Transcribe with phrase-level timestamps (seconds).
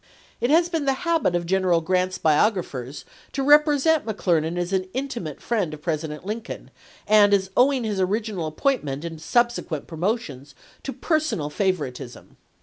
[0.39, 4.87] It has been the habit of General Grant's biographers to represent Mc Clernand as an
[4.95, 6.71] intimate friend of President Lin coln
[7.05, 12.37] and as owing his original appointment and subsequent promotions to personal favoritism.